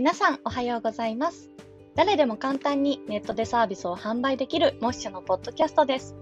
[0.00, 1.50] 皆さんおはようございます。
[1.94, 6.16] 誰でも簡単にネットでサービスを販売できるモッシュのポッドキャストです。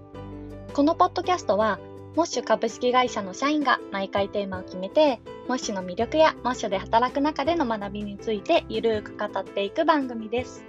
[0.73, 1.79] このポッドキャストは、
[2.13, 10.68] モッシュ株式会社の社員が毎回テーマを決めて、モッシュの魅力やモッシュで働く中での学びについてゆるく語っていく番組です。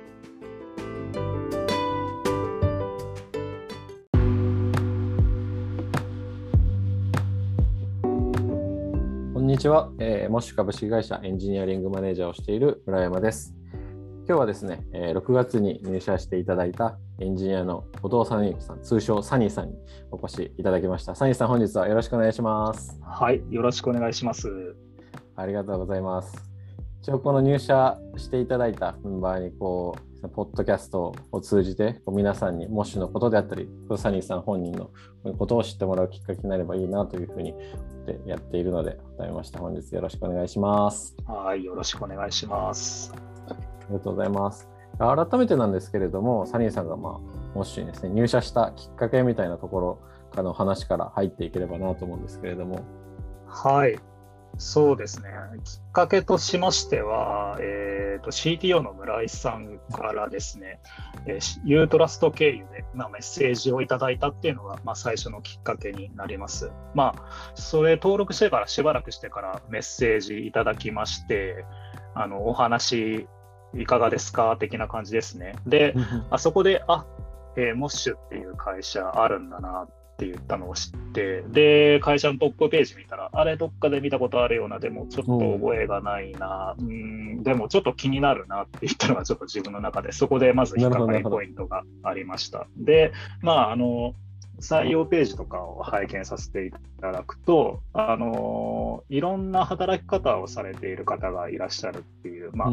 [9.61, 13.55] にちは、えー、モッシュ株式会社エンジニアリングマネージャーをしている村山です。
[14.27, 19.75] 今日はですね、えー6月に入社していただいたエンジニアの後藤サニーさん、通称サニーさんに
[20.11, 21.15] お越しいただきました。
[21.15, 22.99] サニーさん、本日はよろしくお願いします。
[23.03, 24.49] はい、よろしくお願いします。
[25.37, 26.43] ありがとうございます。
[27.03, 34.91] 一応この入社していただいたメンバーにこうポッドキャストを通じて皆さんにモッシュのことであったりサニーさん本人の
[35.39, 41.17] ことを知ってもらうきっかけになればいいなというふうに思ってやっているので改めまして本日よろしくお願いします。
[41.27, 43.15] はい、よろしくお願いします。
[43.49, 43.55] あ
[43.89, 44.69] りがとうございます。
[44.99, 45.91] 改めてなんです。
[45.91, 47.13] けれどもサニーさんがまあ
[47.55, 48.03] モッシュにです。
[48.05, 52.41] ね入社したきっかけみたいなところからの話から入っていければなと思うんです。
[52.41, 52.83] けれども。
[53.47, 53.99] はい、
[54.59, 55.31] そうですね。
[55.65, 60.81] きっかけとしましては、えー、と CTO の村井さんからですね、
[61.27, 66.71] えー、ユートラスト経由で、まあ、メッセージをいただいたっていうのが、まあ、最初のきっかけになります。
[66.95, 71.65] まあ、それ登録してからしばらくしてからメッセージいただきまして、
[72.15, 73.27] あのお話
[73.75, 74.57] いかがですか？
[74.59, 75.55] 的な感じですね。
[75.67, 75.95] で、
[76.29, 77.07] あそこで、あ、
[77.57, 92.67] えー、モッシュっていう会社あるんだなって言ったのを知って、で、会社のトップページ見たら、あれどっかで見たことあるような、でもちょっと覚えがないな、うん、でもちょっと気になるなって言ったのがちょっと自分の中で、そこでまず引っかかりポイントがありました。
[92.77, 94.15] で、まあ、あの、
[94.61, 96.71] 採用ページとかを拝見させてい
[97.01, 102.71] ただくと、あのいろんな働き方をされている方がいらっしゃるっていう、まあ、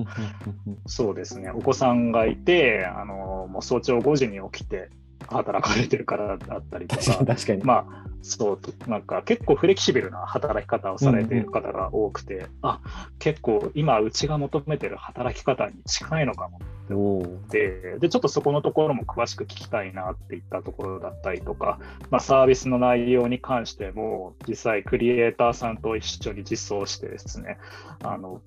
[0.85, 4.89] そうですね、お子さんがいて、あのもう早朝5時に起きて
[5.27, 7.63] 働かれてる方だったりとか、 確かに。
[7.63, 12.41] まあ、そう、なんか結構フレキシブルな働き方をされている方が多くて、うん。
[12.43, 12.81] うん、あ
[13.19, 21.79] 結構今、うちが求めてる働き方に近いのかもって思ってで、ちょっとそこのところも詳しく聞きたいなっていったところだったりとか、
[22.09, 27.57] まあ、サービスの内容に関しても、実際、クリエイターさんと一緒に実装してですね、
[28.03, 28.41] あの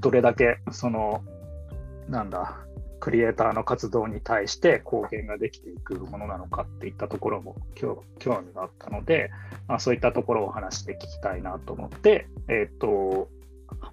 [0.00, 1.22] どれだけその、
[2.08, 2.58] なんだ、
[3.00, 9.30] クリエイターの活動に対して貢献ができていくものなのかっていったところも興味があったので、
[9.66, 13.28] まあ、そういったところをお話して聞きたいなと思って、えー、と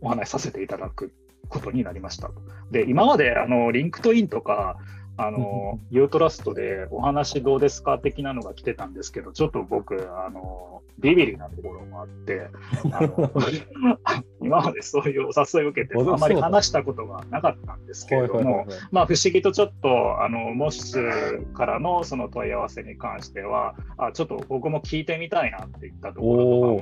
[0.02, 1.14] お話しさせていただく
[1.50, 2.32] ことになりました。
[2.72, 4.78] で今まであの LinkedIn とか
[5.18, 12.48] あの YOUTRUST でお話どうですか的なのが来てたんですけど、ちょっと僕、あのビビりなところもあって、
[12.92, 13.31] あの
[14.42, 26.81] 今までそういうお誘いを受けて、あまり話したことがなかったんですけれども、まあ、不思議とちょっと、あの MOSH からのその問い合わせに関しては、あちょっと僕も聞いてみたいなっていったとこ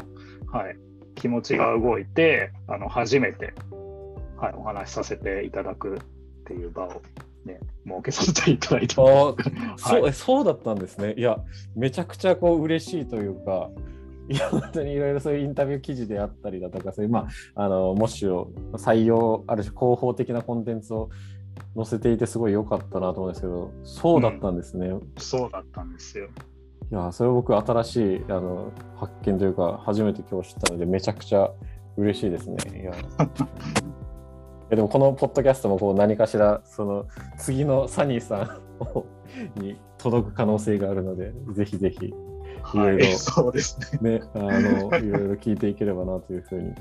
[0.51, 0.77] ろはい、
[1.15, 3.53] 気持ちが動いて、あの初めて、
[4.37, 5.99] はい、お話しさせていただくっ
[6.45, 7.01] ていう場を
[7.45, 9.35] ね、設けさせていただいてあ、 はい、
[9.77, 11.13] そうそうだったんですね。
[11.17, 11.39] いや、
[11.75, 13.69] めちゃくちゃこう嬉しいというか、
[14.29, 21.09] いや、本当にいろいろそういうインタビュー記事であったりだとか、そういう、まあ、あの、モッシュを採用、ある種広報的なコンテンツを
[21.75, 24.87] 載せていて、すごい良かったなと思うんですけど、そうだったんですね。
[24.87, 26.27] うん、そうだったんですよ。
[26.91, 31.51] いや、それ僕、新しいあの発見というか、初めて今日知ったので、めちゃくちゃ
[31.97, 32.81] 嬉しいですね。
[32.81, 32.93] いや
[34.75, 37.05] でもこのポッドキャストもこう何かしらその
[37.37, 38.59] 次のサニーさ
[39.57, 42.13] ん に届く可能性があるのでぜひぜひい。
[42.77, 44.21] ろいろそうですね。
[44.33, 46.73] あのいろいろ聞いていければなというふうに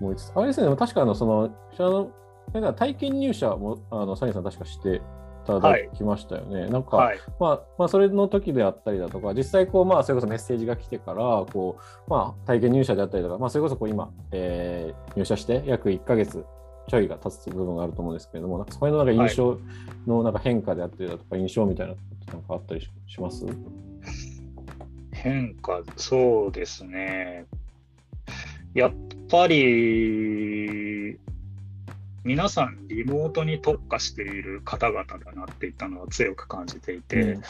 [0.00, 0.32] 思いつつ。
[0.34, 0.76] あれですね。
[0.76, 2.10] 確かあのその
[2.52, 5.00] 体験入社もあのサニーさん確かしてい
[5.46, 6.62] ただきましたよね。
[6.62, 11.76] はい、なんか、はい、まあ、まあ、それの時であったりだとか、実際こう、まあ、それこそメッセージが来てから、こ
[12.06, 16.46] う、まあ、体験入社であったりとか、まあ、それこそこう今、えー、入社して約1ヶ月
[16.88, 19.58] ちょいが経つ部分があると思うんですけれども、なんかそれのなんか印象
[20.06, 23.44] のなんか変化であったりだとか、印象みたいなことなんかあったりします？
[25.12, 27.46] 変化、そうですね。
[28.74, 28.92] やっ
[29.30, 30.43] ぱり、
[32.24, 37.42] 皆さんリモートに特化している方々だなっていったのは強く感じていて、うん、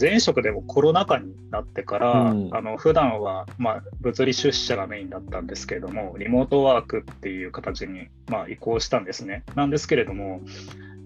[0.00, 9.44] 前職でもコロナ禍になってから、うん、あの普段はまあ物理出社がメインだったんですけれどもリモートワークっていう形にまあ移行したんですね。
[9.54, 10.40] なんですけれども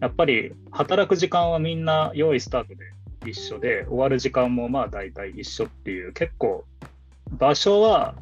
[0.00, 2.85] やっぱり働く時間はみんな用意スタートで
[3.29, 6.65] 一緒で終わる時間もまあ大体一緒っていう結構
[7.31, 8.15] 場所は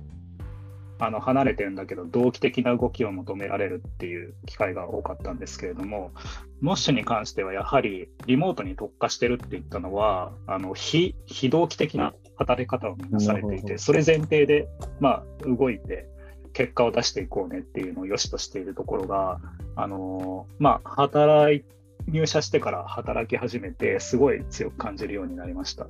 [0.98, 6.12] あの離れてるんだけど、同期的な動きを求められるっていう機会が多かったんですけれども、
[6.60, 14.68] モッシュに関してはやはりリモートに特化してるって言ったのは、あの非非同期的な働き方をみんなされていて、それ前提で、
[15.00, 16.08] まあ、動いて、
[16.52, 19.40] 結果を出していこうねっていうのを良しとしているところが、
[19.74, 21.64] あのまあ、働い
[22.08, 25.86] 入社してから働き始めて、すごい強く感じるようになりました。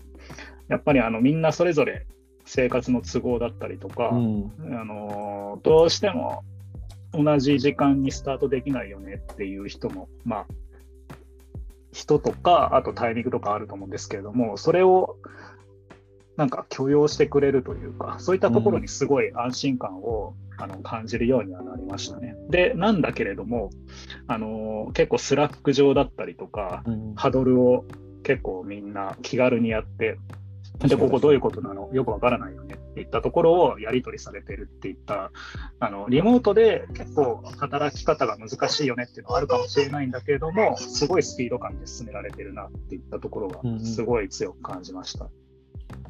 [0.69, 2.07] やっぱりあのみんなそれぞれ
[2.47, 6.45] 生活の都合だったりとか、うん、あのどうしても
[7.13, 10.47] 同じ時間にスタートできないよねっていう人も、まあ、
[11.93, 15.17] 人とか、あとタイミングとかあると思うんですけれども、それを
[16.37, 22.37] なんか許容してくれるというか、そういったところにすごい安心感を、うん、あの感じるようにはなりましたね。
[22.51, 23.71] で、なんだけれども、
[24.27, 27.87] あの結構 Slack 上だったりとか、うん、ハドルを
[28.23, 30.19] 結構みんな気軽にやって、
[30.79, 31.89] で、ここどういうことなの？
[31.93, 32.75] よくわからないよね。
[32.75, 35.31] っていったところをやり取りされてるっていった、
[35.81, 45.27] あの、リモートで結構働き方が難しいよねっていうのはあるかもしれないんだけれども、すごいスピード感で進められてるなっていったところが、すごい強く感じました。
[45.27, 45.31] うん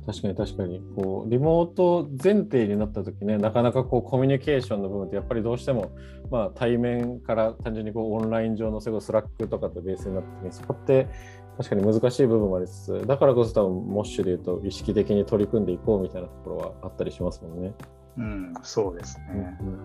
[0.07, 0.81] 確かに確かに。
[0.97, 5.91] こうリモート前提になった時ねなかなかこうコミュニケーションの部分ってやっぱりどうしても、
[6.31, 11.09] まあ、対面から単純にこうオンライン上のそれ Slack とかとベースになってそこって
[11.57, 17.73] 確かに難しい部分もありつつ、だからこそ多分、モッシュで言うと、意識的に取り組んでいこうみたいなところはあったりしますもんね。
[18.19, 19.57] うん、そうですね。
[19.61, 19.79] うん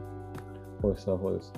[0.81, 1.53] そうです、そうです。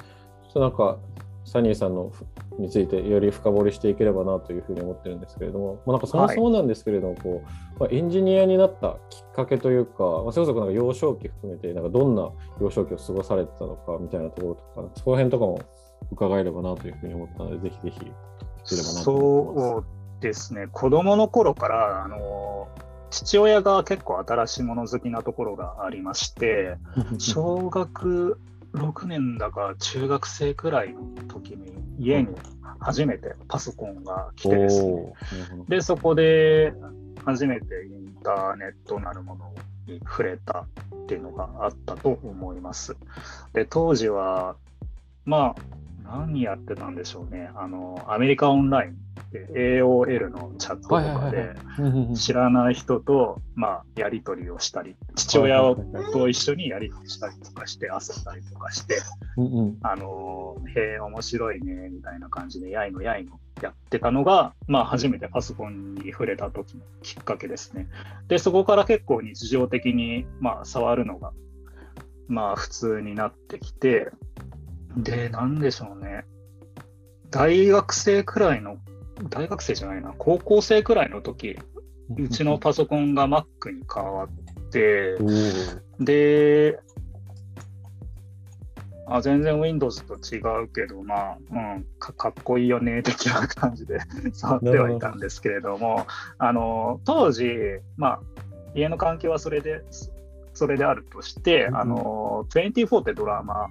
[0.59, 0.99] なんか、
[1.45, 2.11] サニーさんの
[2.57, 12.29] についてより深掘りしていければなというふうに思ってるんですけれども、まあ、なんかそもそもなんですけれども、はい、こうまあ、エンジニアになったきっかけというか、まあ、それこそなんか幼少期含めて、なんかどんな
[12.61, 15.59] 幼少期を過ごされてたのかみたいなところとか、その辺とかも
[16.11, 18.03] 伺えればなというふうに思ったので、ぜひぜひ聞
[18.69, 20.02] ければなと思います。
[20.23, 22.69] ですね、子供の頃から、あの
[23.09, 26.77] 父親が結構新しいもの好きなところがありまして、
[27.19, 28.39] 小学
[28.73, 32.29] 6年だか中学生くらいの時に家に
[32.79, 35.13] 初めてパソコンが来てですね、
[35.67, 36.73] で、そこで
[37.23, 39.53] 初めてインターネットなるもの
[39.87, 40.65] に触れたっ
[41.07, 42.95] ていうのがあったと思います。
[43.53, 44.55] で、当時は、
[45.25, 45.55] まあ、
[46.03, 47.49] 何やってたんでしょうね。
[47.55, 48.97] あの、アメリカオンライン
[49.55, 51.55] AOL のチャットとかで
[52.15, 55.61] 知らない人と、まあ、やり取りをしたり、父親
[56.11, 59.01] と一緒にやり取りしたりとかして遊んだりとかして、
[59.81, 67.87] あの、へえ、面白いね、みたいな感じで、やいのやいのやってたのが、まあ、初めてパソコンに触れた時のきっかけですね。
[68.27, 71.31] で、そこから結構日常的に、まあ、触るのが、
[72.27, 74.11] まあ、普通になってきて、
[74.97, 76.25] で、なんでしょうね。
[77.29, 78.77] 大学生くらいの
[79.29, 81.57] 大学生じゃないな、高校生くらいの時、
[82.17, 85.17] うちのパソコンが Mac に変わって、
[85.99, 86.79] で、
[89.05, 93.99] あ全然 Windows と違うけど、まあ、うんか、かっこいいよね、的な感じで
[94.33, 96.07] 触ってはいたんですけれども、
[96.37, 97.53] あの当時、
[97.97, 98.19] まあ、
[98.73, 99.83] 家の環境はそれで、
[100.53, 103.67] それであるとして、あの24ってドラマ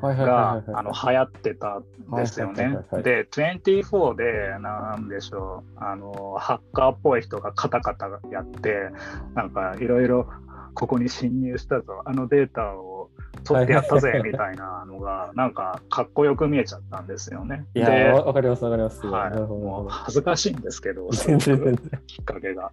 [0.00, 1.84] が流行ってたん
[2.16, 2.78] ですよね。
[3.02, 8.90] で、24で、なんでしょう、あの、ハッカーっぽい人がカタカタやって、
[9.34, 10.26] なんかいろいろ
[10.74, 13.10] ここに侵入したぞ、あのデータを
[13.44, 17.66] 取ってやったぜみたいなのが、なんかかっこよく見えちゃったんですよね。
[17.74, 19.06] いや、わかります、わかります。
[19.06, 22.72] はい、もう恥ずかしいんですけど、きっかけが。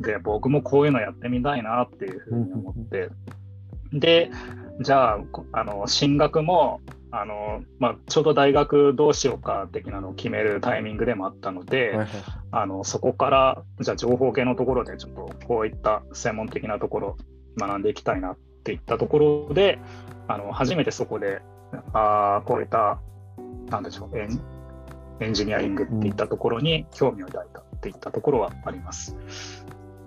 [0.00, 3.10] で、僕もこういうのやってみたいなっていうふうに思って、
[3.94, 4.30] で、
[4.80, 5.18] じゃあ、
[5.52, 6.80] あの進学も
[7.16, 12.08] あの、まあ、ちょうど大学どうしようか的なのを決めるタイミングでもあったので、はいはい、
[12.50, 17.16] あのそこからじゃあ情報系のところでちょっとこういった専門的なところ
[17.56, 19.78] 学んでいきたいなっていったところで
[20.26, 21.40] あの初めてそこで
[21.92, 22.98] あこういった
[23.70, 24.40] なんでしょうエン
[25.20, 29.16] エンジニアリングっていったところに興味を抱いたっていったところはあります。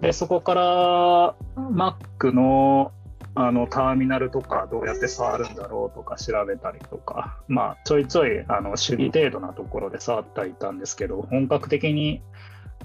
[0.02, 2.92] でそこから Mac の
[3.40, 12.24] あのターミナルとかどうやって触るんだろうとか調べたりとか、まあ、ちょいちょいあの守備程度なところで触っていたんですけど、本格的に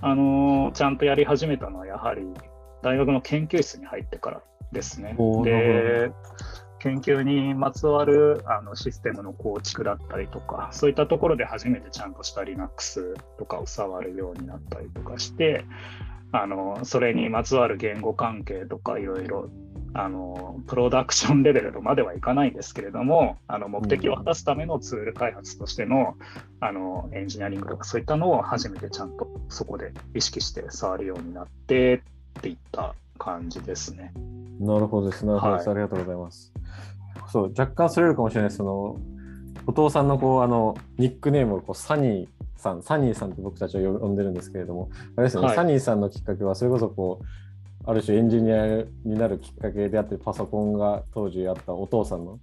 [0.03, 2.23] あのちゃんとやり始めたのはやはり
[2.83, 4.43] 大学の研究室に入ってから
[4.73, 5.17] ですね。
[5.45, 6.13] で
[6.81, 15.65] 研究にまつわるあのシステムの構築だったりとか、そういったところで初めてちゃんとした Linux とかを触るようになったりとかして、
[16.33, 19.49] あのそれにまつわる言語関係とかいろいろ
[19.95, 26.15] あのプロダクションレベルまではいかないんですけれどもあの目的を果たすためのツール開発としての
[26.61, 32.03] あのエンジニアリングとかそういったのを初めてちゃんとそこで意識して触るようになって
[32.39, 34.13] っていった感じですね。
[34.61, 35.33] なるほどですね。
[35.33, 36.53] はい、ありがとうございます。
[37.31, 38.97] そう若干それるかもしれないその
[39.67, 47.25] お父さんのこうあのニックネームをこうサニーさんサニーさんって僕たちは呼んでるんですけれどもあれですね、はい、サニーさんのきっかけはそれこそこう
[47.85, 48.67] ある種エンジニア
[49.05, 52.39] になるきっかけであってパソコンが当時あったお父さんの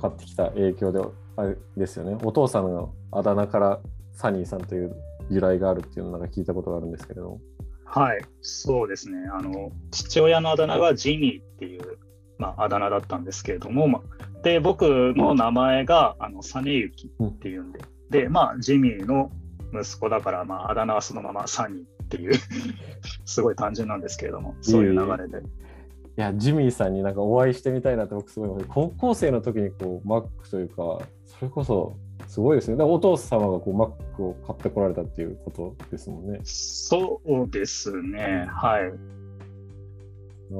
[0.00, 1.00] 買ってきた影響で
[1.36, 2.16] あれですよね。
[2.22, 3.80] お父さんのあだ名から
[4.12, 4.96] サニーさんという
[5.28, 7.30] 由来があるっていうのをなんか聞いたことがあるんですけれど。
[7.30, 7.40] も
[7.84, 9.16] はいそうですね。
[9.32, 11.98] あの父親のあだ名がジミーっていう、
[12.38, 19.30] まあ、あだ名だったんですけれども、まあ、で僕の名前があのサネユキっていうんで、うん、でまあジミーの
[19.72, 22.34] 息子だから、まあ、あだ名はそのままサニーっていう
[23.24, 25.38] すごい単純なんですけれども、そういう流れで。
[25.38, 31.96] いや、ジミーさんになんかお会いしてみたいなって僕すごい高校生の時にこう Mac というか、それこそ
[32.26, 32.82] すごいですね。
[32.82, 36.40] お父様がこう Mac を買ってこられたっていうことですもんね。
[36.44, 38.46] そうですね。
[38.48, 38.92] はい。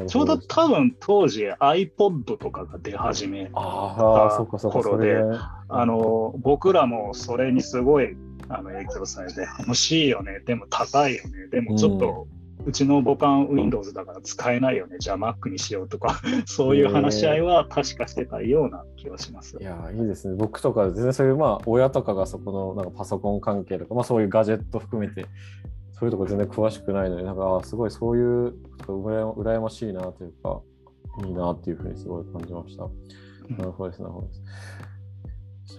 [0.09, 5.23] ちょうど多分当時 iPod とかが出始めた頃で、
[5.69, 8.17] あの僕らもそれにすごい
[8.49, 12.27] あの影響されて、欲しいよね、でも高いよね、でもちょっと、
[12.65, 19.57] うちの母艦 Windows だから使えないよね、じゃあ Mac にしようとか、 そういう話し合いは確かしてたような気がします。
[19.61, 20.35] いや、いいですね。
[20.37, 25.27] 僕とか、全然そういう、まあ、親とかがそこのなんかパソコン関係とか、まあ、そういうガジェット含めて、
[25.93, 28.53] そういうとこ全然詳しくないので、なんか、すごいそういう
[28.87, 30.61] こと羨ましいなというか、
[31.25, 32.89] いいなっていうふうにすごい感じました。
[33.57, 34.43] なるほどです、なるほどです。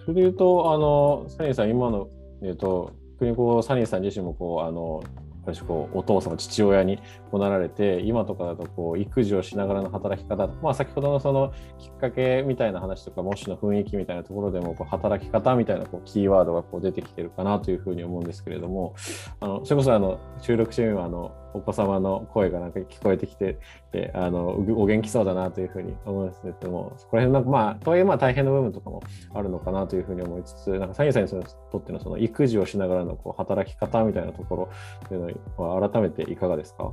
[0.04, 2.08] それで言うと、あの、サニーさん、今の
[2.42, 5.02] えっと、逆にこうサニーさん自身もこうあの
[5.44, 6.98] 私こうお父様父親に
[7.38, 18.94] なられて今とかだとこう育児をしながらの働き方、まあ、先ほどのそのきっかけみたいな話とか模試の雰囲気みたいなところでもこう働き方みたいなこうキーワードがこう出てきてるかなというふうに思うんですけれども
[19.40, 23.58] あのそれこそあの収録中にはあのお子様の声がなんか聞こえてきて
[23.90, 29.02] であのお元気そうだなというふうに思うんですけどもそこら辺なんかまあとはいえまあ大変な部分とかも
[29.34, 31.28] あるのかなというふうに思いつつなんかサニーさんに
[31.72, 34.68] とってのその育児をしながらのこう働き方みたいなところ
[35.08, 36.92] というのは改めていかがですか？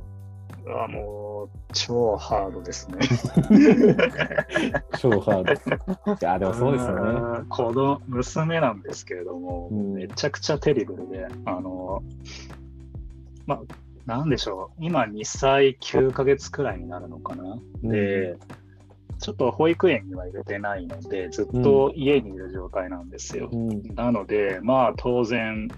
[0.68, 2.98] あもう超ハードですね。
[4.98, 6.14] 超ハード。
[6.14, 7.44] いや、でもそうですよね。
[7.48, 12.02] 子供、娘なんですけれども、うん、めちゃくちゃテリブルで、あの、
[13.46, 13.60] まあ、
[14.06, 17.60] なんでしょう、今2歳9ヶ月くらいになるのかな。
[17.82, 18.36] うん、で、
[19.20, 23.48] ちょっと保育園には入れてないので、ずっと家にいる状態なんですよ。
[23.52, 25.68] うん、なので、まあ当然、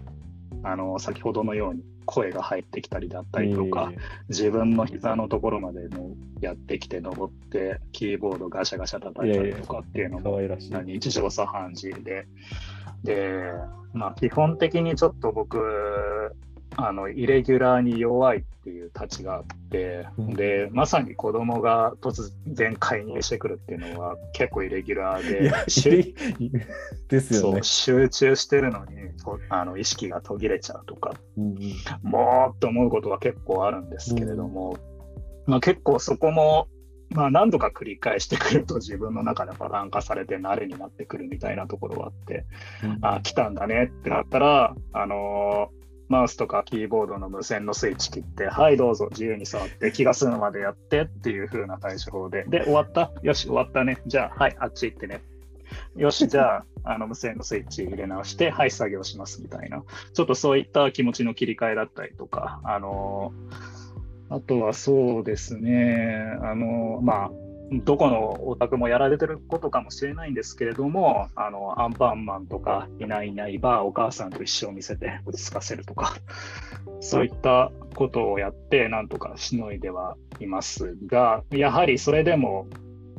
[0.62, 3.92] あの先ほどのように声が入ってきたりだったりとか、
[4.30, 12.26] 自分の膝のところまでのやってきて登ってキーボードガシャガシャ叩いたりとかっていうのも日常茶飯事で。
[13.04, 13.52] で
[13.92, 15.58] まあ基本的にちょっと僕
[16.80, 25.50] あのイレギュラーに弱いっていうたちがあって、うん、でまさに子供が突然介入してくるっていうのは結構イレギュラーで
[27.08, 28.92] ですよ、ね、集中してるのに
[29.48, 31.58] あの意識が途切れちゃうとか、うん、
[32.02, 34.76] もうって思うことは結構あるんですけれども、
[35.46, 36.68] うん、まあ、結構そこも
[37.10, 42.44] まあ、何度か繰り返してくると自分の中でパターン化されて慣れになってくるみたいなところはあって、
[42.84, 45.70] うん、あ来たんだねってなったら、あの
[46.08, 53.12] マウスとかキーボードの無線のスイッチ切って、はい、どうぞ自由に触って気が済むまでやってっていう風な対処法で、で、終わった？
[53.22, 53.98] よし、終わったね。
[54.06, 55.22] じゃあ、はい、あっち行ってね。
[55.96, 59.82] よし、じゃあ、 あの無線のスイッチ入れ直して、はい、作業しますみたいな、
[60.14, 63.32] ちょっとそういった気持ちの切り替えだったりとか、あの
[64.30, 67.30] あとはそうですね、あのまあ、
[67.70, 76.16] どこのお宅もやられてることかもしれないんですけれども、あのアンパンマンとか、いないいないばお母さんと一緒を見せて落ち着かせるとか、
[77.00, 82.68] そういったことをやって、なんとかしのいではいますが、やはりそれでも、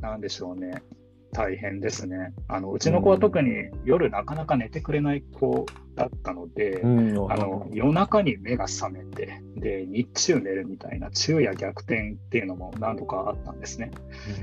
[0.01, 0.81] なんでしょうね、
[1.31, 2.33] 大変ですね。
[2.47, 13.91] あのうちの子は特に夜なかなか寝てくれない子だったので、うん、あの夜中に目が覚めてで日中寝るみたいな昼夜逆転っていうのも何度かあったんですね。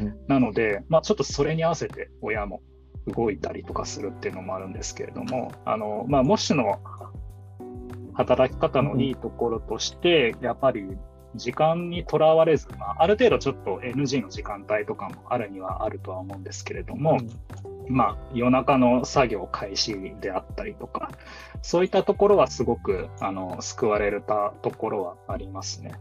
[0.00, 2.62] うん、なので、まあ、ちょっとそれに合わせて親も
[3.06, 6.80] 動いたりとかするっていうのもあるんですけれども、あのまあ、もしの
[8.14, 10.84] 働き方のいいところとして、やっぱり
[11.36, 17.18] 時間にとらわれず、まあ、ある程度ちょっと NG の時間帯とかもあるにはあるとは思うんですけれども、
[17.86, 21.10] うん、まあ、夜中の作業開始であったりとか、
[21.62, 25.92] そういったところはすごくあの救われたところはありますね。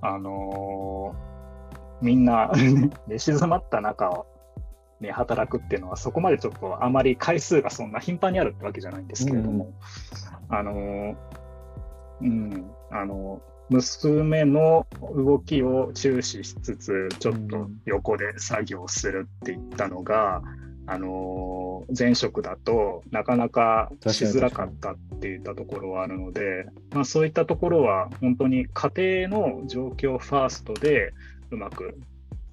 [0.00, 2.52] あのー、みんな
[3.08, 4.26] 寝静まった中を、
[5.00, 9.72] ね、働くっていうのはそこまでちょっとあまり回数がそんな頻繁にあるってわけじゃないんですけれども、
[10.50, 11.16] うん、あのー、
[12.20, 20.42] うん、あのー娘の動きを注視しつつ、ちょっと横で作業するっていったのが、
[20.90, 31.12] あの前職だとなかなかしづらかったっていったところはあるので、まあ、そういったところは本当に家庭の状況ファーストで
[31.50, 31.98] うまく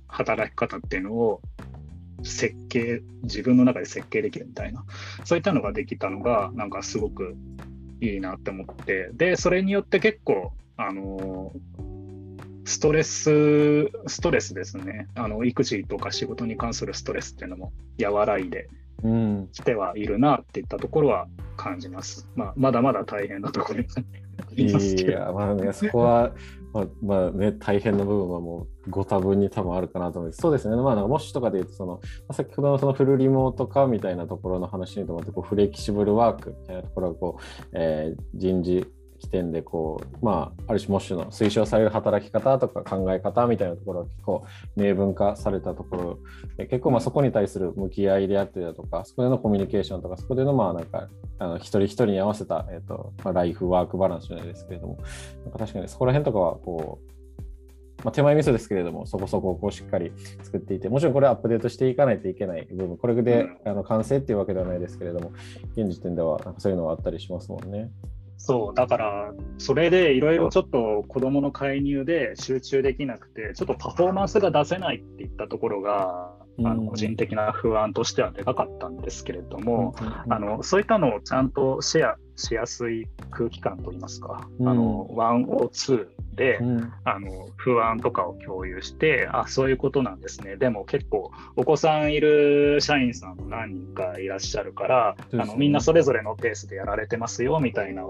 [0.10, 1.42] 働き方っていうのを
[2.24, 4.84] 設計自分の中で設計できるみたいな
[5.24, 7.38] そういったのができたのがなんかすごく
[8.02, 11.54] いいなって思ってでそれによって結構あの
[12.66, 18.68] ストレスストレスですねあの育児とか仕事に関するストレスっていうのも和らいで
[19.54, 21.28] きてはいるなっていったところは
[21.58, 22.28] 感じます。
[22.36, 26.34] まあ、まだまだ大変なところですいや、まあね、そこは
[26.74, 30.42] まあ、まあね、大変な部分はもうご多分に多分あるかなと思います。
[30.42, 32.02] そうですね、まあ、もしとかで言うとその、
[32.34, 38.88] 先ほどのそのフルリモート化みたいなところの話にと思ってこうフレキシブルワークみたいなところがこう、えー、人事
[39.26, 46.20] 起点でこう、まあ、ある種モッシュの推奨される働き方とか考え方みたいなところが結構明文化されたとこ
[46.58, 54.98] ろ結構まあそこに対する向き合いであったりだとかそこでのコミュニケーションとかそこでのまあなんかあの一人一人に合わせた、えーとまあ、ライフワークバランスじゃないですけれども
[55.44, 57.16] なんか確かにそこら辺とかはこう
[58.04, 60.12] まあ、手前味噌ですけれども、そこそここうしっかり
[60.44, 65.32] 作っていて、もちろんこれアップデートしていかないといけない部分、これで、あの完成っていうわけではないですけれども、
[65.76, 67.90] 現時点ではなんかそういうのはあったりしますもんね。
[68.38, 79.94] そう、だから、それでいろいろちょっと子どもの介入で集中できなくて、ちょっとパフォーマンスが出せないっていったところが、あの個人的な不安としてはでかかったんですけれども、
[80.30, 90.58] あのそういったのをちゃんとシェアしやすい空気感といいますか、うん、あの102で、うん、あの不安とかを共有してあそういうことなんですね。
[90.58, 98.04] でも結構お子さんいる社員さんも何人かいらっしゃるから、ね、あのみんなそれぞれのペースでやられてますよみたいな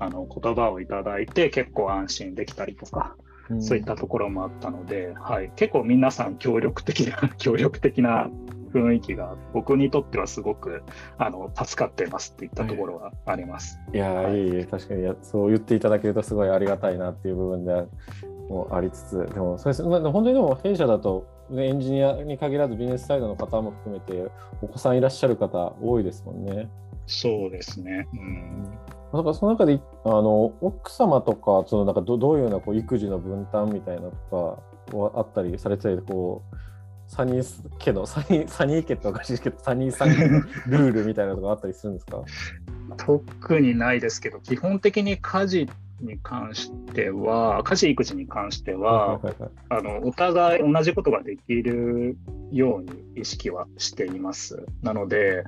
[0.00, 3.16] あの言葉をいただいて結構安心できたりとか。
[3.60, 8.30] そういったところもあったので、はい、結構皆さん協力的な協力的な
[8.78, 10.82] 雰囲気が僕にとってはすごく
[11.18, 13.78] あの助かってますっていったところはあります。
[13.92, 17.86] いや、はい、いい確かにそう言っていただけるとすごいありがたいなっていう部分で
[18.48, 24.30] もありつつでもそうです本当にでも弊社だとエンジニアに限らずビジネスサイドの方も含めて
[24.62, 26.68] お子さんいらっしゃる方多いですもんね。
[27.06, 28.08] そうですね。
[28.14, 28.78] うん。
[29.12, 34.60] だからその中であの奥様とかそのなんかどどういうようなこう育児の分担みたいなと
[34.90, 36.56] かはあったりされてこう
[37.14, 40.16] サニー家のサニーサニー家っておかしいけどサニーさんの
[40.66, 42.22] ルールみたいなのがあったりするんですか？
[42.98, 45.68] 特にないですけど基本的に家事
[46.00, 49.20] に関しては家事育児に関しては、
[49.68, 52.16] あのお互い同じことができる
[52.50, 54.66] ように意識はしています。
[54.82, 55.44] なので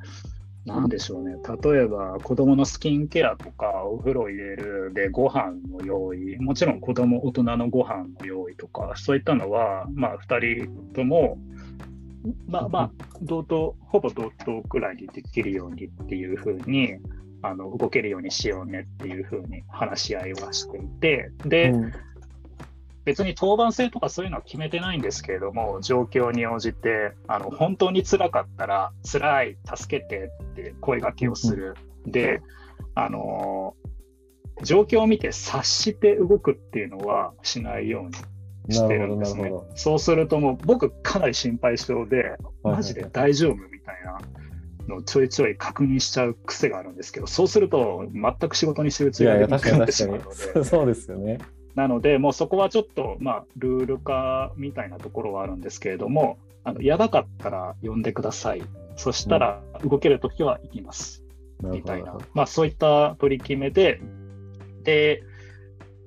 [0.66, 11.38] なんでしょうね、例えば子供のスキンケアとかお風呂入れるでご飯の用意、もちろん子供大人のご飯の用意とか、そういったのは、まあ、2人とも、
[12.48, 12.90] まあまあ、
[13.22, 16.96] 同等、ほぼ同等くらいにできるようにっていうふうに、
[17.42, 21.92] あの動けるようにしようねっていうふうに話し合いはしていて、で、うん。
[23.06, 31.76] 別に当番制とかそういうのは決めてないんですけれども、状況に応じて、あの本当につらかったら、辛い、助けてって声がけをする。
[32.04, 32.42] で、
[32.96, 33.76] あの
[34.64, 39.52] 状況を見て察して動くっていうのはしないようにしてるんですね。
[39.76, 44.18] そうするともう僕かなり心配性で、マジで大丈夫みたいな
[44.88, 50.64] のをちょいちょい確認しちゃう癖があるんですけど、そうすると全く仕事に集中ができなくなってしまうので。
[50.64, 51.38] そうですよね。
[51.76, 58.62] なので、もうそこはちょっと、まあ、ルール化みたいなところはあるんですけれども、あのやばかったら呼んでください。
[58.96, 61.22] そしたら動けるときは行きます。
[61.62, 64.00] うん、みたいな、まあ、そういった取り決めで、
[64.84, 65.22] で、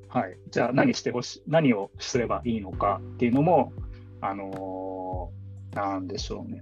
[0.09, 3.71] はい、じゃあ何してほしい、何をすればいいのかっていうのも、
[4.21, 6.61] あのー、なんでしょうね。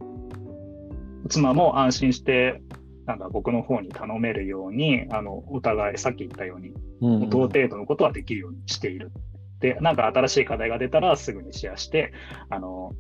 [1.30, 2.62] 妻も安心して
[3.08, 9.12] なんだ僕の方に頼めるようにあのお互いさっき言ったように、うん、同程度のことはできるようにしている。
[9.60, 12.14] で、なんか新しい課題が出たらすぐにシェアして、
[12.50, 12.94] あの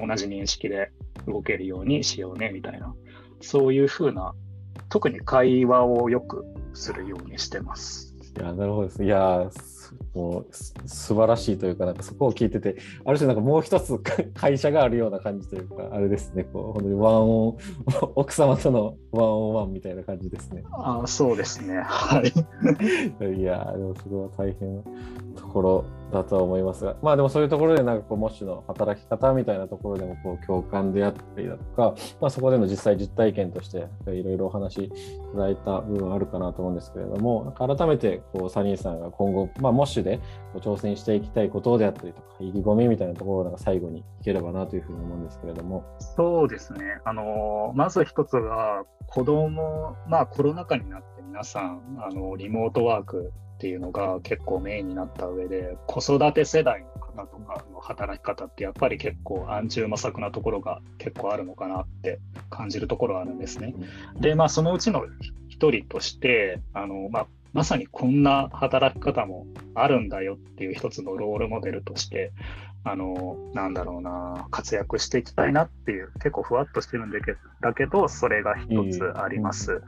[0.00, 0.90] 同じ認識で
[1.26, 2.94] 動けるようにしようねみたいな、
[3.40, 4.34] そういうふうな、
[4.88, 8.11] 特に会話をよくするようにしてます。
[8.36, 9.04] いや、なるほどです。
[9.04, 9.50] いや、
[10.14, 10.46] もう
[10.86, 13.98] 素晴らしいというか、なんかそこを聞いてて、ある種なんかもう一つ
[14.34, 17.56] 会社があるような感じというか、あれですね、こう本当にワンオン、
[18.16, 20.64] 奥様とのワンオンワンみたいな感じですね。
[20.72, 21.82] あそうですね。
[21.84, 22.32] はい。
[23.38, 24.82] いや、でもそれは大変な
[25.36, 34.92] ところだと思いますが、まあでもそういうところでなんかこう、モッシュの働き方みたいなところでもこう共感であったりだとか、まあ、そこでの実際実体験としていろいろお話い
[35.32, 40.20] ただいた部分あるかなと思うんですけれども、改めてこうサニーさんが今後、まあ、モッシュで
[40.56, 45.84] 挑戦していきたいことであったりとか、意気込みみたいなところをなんか最後にいければなというふうに思うんですけれども。
[45.98, 46.80] そうですね。
[47.04, 62.18] あのまず一つは、子供、まあコロナ禍になって皆さん、あのリモートワークっていうのが結構メインになった上で子育て世代の方とかの働き方ってやっぱり結構暗中模索なところが結構あるのかなって
[62.50, 63.76] 感じるところはあるんですね。
[64.16, 65.04] でまあそのうちの
[65.48, 69.46] 一人としてあの、まあ、まさにこんな働き方も
[69.76, 72.32] あるんだよっていう一つのロールモデルとして
[72.84, 79.82] あの、なんだろうな、活躍していきたいなっていう、結構ふわっとしてるんだけだけど、それが一つあります。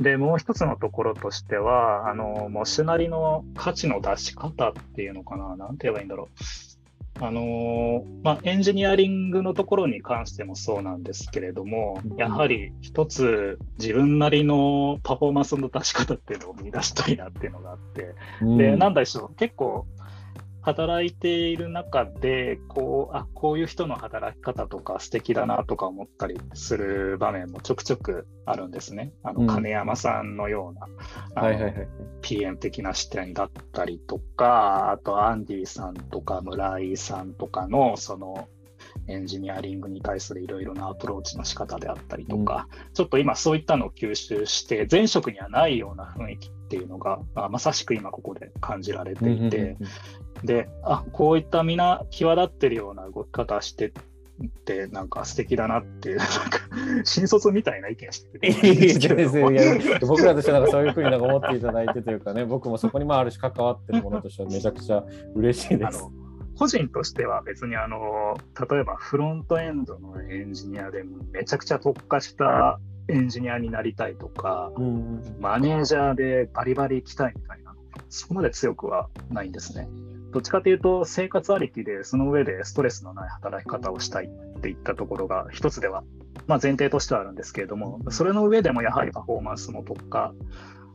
[0.00, 6.42] で、もう一つのところとしては、あの、モシュなりの価値の出し方っていうのかな、なんて言えばいいんだろう。
[7.20, 19.86] あのまあ、エンジニアリングのところに関してもそうなんですけれども、やはり一つ自分なりのパフォーマンスの出し方っていうのを見出したいなっていうのがあって、で、なんでしょう、結構、
[20.62, 29.12] 働いている中でこうあこういう人の働き方とか素敵だなとか思ったりする場面もちょくちょくあるんですね。
[29.24, 31.48] あの金山さんのような、
[32.22, 38.48] PM 的な視点だったりとかあとアンディさんとか村井さんとかのその
[39.08, 49.76] エンジニアリングに対するいろいろなアプローチの仕方であったりとか、うん、ちょっと今そういったのを吸収して前職にはないような雰囲気っていうのがまさしく今ここで感じられていて、
[50.42, 53.92] で、あこういった皆際立ってるような動き方してっ
[54.64, 56.32] てなんか素敵だなっていう、なんか
[57.04, 58.52] 新卒みたいな意見してて
[60.00, 65.04] 僕らとしてはなんかそういうふうになんか思っていただいてというかね、僕もそこにまあある種関わってるものとしてはめちゃくちゃ
[65.34, 66.02] 嬉しいです。
[66.58, 68.38] 個人としては別にあの
[68.70, 77.74] 例えばフロントエンドのエンジニアでもめちゃくちゃ特化したエンジニアになりたいとか、うん、マネージャーでバリバリ行きたいみたいな、
[78.08, 79.88] そこまで強くはないんですね。
[80.32, 86.04] どっちかというと、生活ありきで、その上でストレスのない働き方をしたいっていったところが一つでは、
[86.46, 90.32] まあ、前提としてはあるんですけれども、それの上でもやはりパフォーマンスの特化、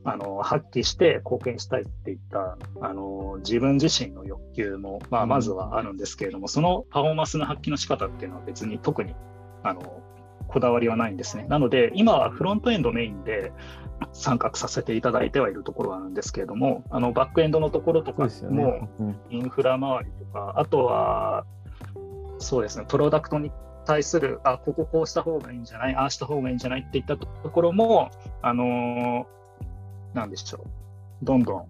[0.04, 9.14] あの発揮して貢献したいっていったあの自分自身の欲求も、まあ、まずはあるんですけれども、そのパフォーマンスの発揮の仕方っていうのは別に特に
[9.64, 10.02] あの
[10.58, 11.46] こだわりはないんですね。
[11.48, 13.52] なので、今はフロントエンドメインで
[14.12, 18.90] 参画させていただいてはいるところはあるんですけれども、あのバックエンドのところとかも、
[19.30, 21.46] インフラ周りとか、あとは、
[22.40, 23.52] そうですね、プロダクトに
[23.86, 28.10] 対する、あ、こここうした方がいいんじゃない、ああした方がいいんじゃないっていったところも、
[28.42, 31.68] あのー、なんでしょう、どんどん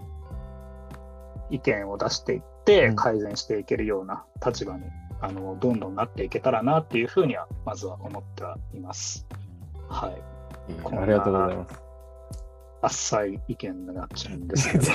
[1.49, 4.83] 意見を出していって、改善していけるような立場に
[5.21, 9.25] あのどんどんなっていけたらなっていうふうにはまずは思ってはいます。
[9.89, 10.21] はい。
[10.97, 11.87] ありがとうございます。
[12.79, 14.91] 浅い意見になっちゃうんですけど、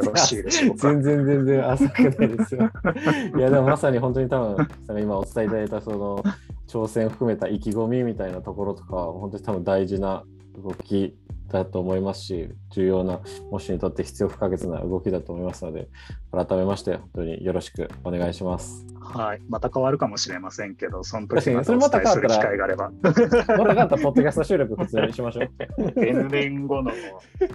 [0.06, 0.88] よろしいでしょうか？
[0.88, 2.70] 全然全然浅くないですよ。
[3.36, 4.68] いやでもまさに本当に多分
[5.02, 6.22] 今お伝えいただいたその
[6.66, 10.24] 挑戦含めた意気込みみたいなところとか本当に多分大事な
[10.62, 11.14] 動き
[11.48, 15.88] だと思いますし、重要な、もしにとって必要不可欠な動きだと思いますので、
[16.32, 18.86] 改めまして本当によろしくお願いします。
[19.00, 22.90] はい、また変わるかもしれませんけど、その時にお伝えする機会があれば。
[23.00, 23.20] また
[23.54, 25.50] 変わったポッドキャスト収録普通にしましょう。
[25.96, 26.90] N 年後の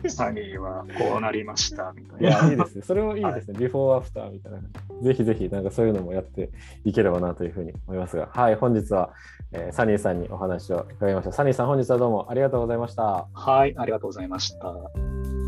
[0.07, 2.29] サニーはこうなりましたみたいな。
[2.29, 2.81] いや、いいですね。
[2.81, 3.53] それもいいですね。
[3.53, 4.59] はい、ビフォーアフターみたいな。
[5.01, 6.51] ぜひぜひ、なんかそういうのもやって
[6.85, 9.13] いければなというふうに思いますが、はい、本日は、
[9.53, 11.31] えー、サニーさんにお話を伺いました。
[11.31, 13.27] サニーさん、本日はどうもありがとうございました。
[13.33, 15.40] はい、ありがとうございました。